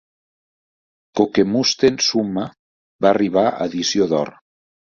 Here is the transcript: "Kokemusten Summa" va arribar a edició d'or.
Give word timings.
"Kokemusten 1.19 2.01
Summa" 2.07 2.47
va 3.07 3.13
arribar 3.13 3.47
a 3.53 3.55
edició 3.71 4.13
d'or. 4.17 4.37